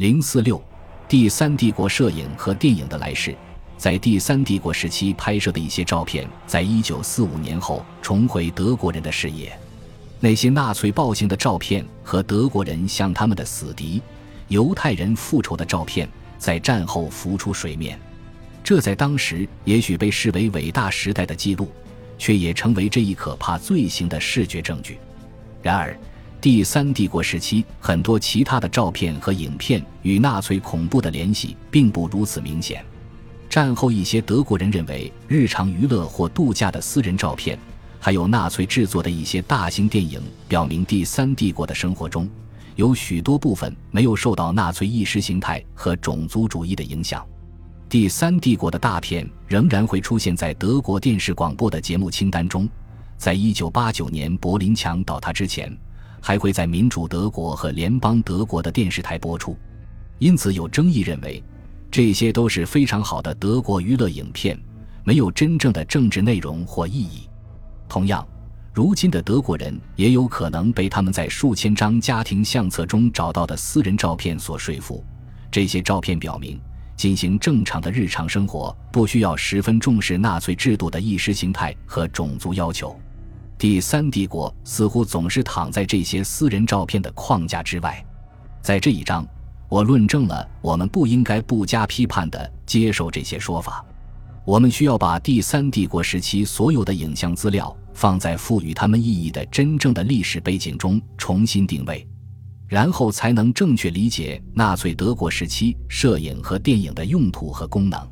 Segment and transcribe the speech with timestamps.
[0.00, 0.58] 零四六，
[1.10, 3.36] 第三帝国摄影和电影的来世。
[3.76, 9.52] 在第三帝国时期拍摄的一些照片，在一九四五年后重回德国人的视野。
[10.18, 14.00] 那些纳粹暴行的照片和德国人向他们的死敌
[14.48, 16.08] 犹太人复仇的照片，
[16.38, 18.00] 在战后浮出水面。
[18.64, 21.70] 这在当时也许被视为伟大时代的记录，
[22.16, 24.98] 却也成为这一可怕罪行的视觉证据。
[25.60, 25.94] 然而，
[26.40, 32.82] 第三帝国时期很多其他的照片和影片与纳粹恐怖的联系并不如此明显。
[33.50, 37.58] 战后，一些德国人认为，日常娱乐或度假的私人照片，
[37.98, 42.26] 还有纳粹制作的一些大型电影，表明第三帝国的生活中
[42.74, 47.22] 有许多部分没有受到纳粹意识形态和种族主义的影响。
[47.86, 52.66] 第三帝国的大片仍然会出现在德国电视广播的节目清单中，
[53.18, 55.76] 在一九八九年柏林墙倒塌之前，
[56.20, 59.56] 还会在民主德国和联邦德国的电视台播出。
[60.18, 61.42] 因此，有争议认为。
[61.92, 64.56] 这些都是非常好的德国娱乐影片，
[65.02, 67.28] 没有真正的政治内容或意义。
[67.88, 68.24] 同样，
[68.72, 75.04] 如今的德国人也有可能被他们在数千张家庭相册中找到的私人照片所说服。
[75.50, 76.60] 这些照片表明，
[76.96, 82.96] 进行正常的日常生活不需要十分重视纳粹制度的意识形态和种族要求。
[83.60, 88.02] 第三帝国似乎总是躺在这些私人照片的框架之外。
[88.62, 89.24] 在这一章。
[89.68, 93.84] 我论证了，我们不应该不加批判地接受这些说法。
[94.44, 102.04] 我们需要把第三帝国时期所有的影像资料放在赋予他们意义的真正的历史背景中重新定位，
[102.66, 108.10] 然后才能正确理解纳粹德国时期摄影和电影的用途和功能。